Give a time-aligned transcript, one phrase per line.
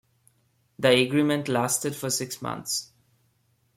[0.79, 2.91] The agreement lasted for six months.